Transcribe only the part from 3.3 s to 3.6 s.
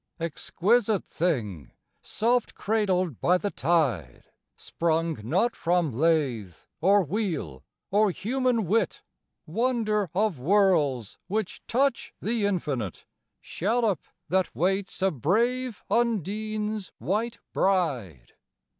the